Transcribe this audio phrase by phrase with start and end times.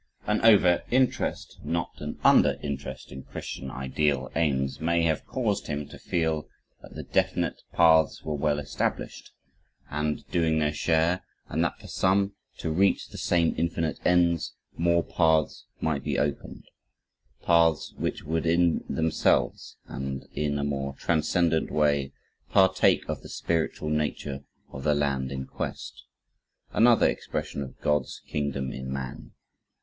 [0.25, 5.87] An over interest, not an under interest in Christian ideal aims, may have caused him
[5.89, 6.47] to feel
[6.81, 9.29] that the definite paths were well established
[9.91, 15.03] and doing their share, and that for some to reach the same infinite ends, more
[15.03, 16.63] paths might be opened
[17.43, 22.11] paths which would in themselves, and in a more transcendent way,
[22.49, 26.05] partake of the spiritual nature of the land in quest,
[26.73, 29.33] another expression of God's Kingdom in Man.